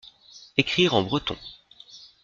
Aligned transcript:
Écrire 0.57 0.95
en 0.95 1.03
breton. 1.03 1.37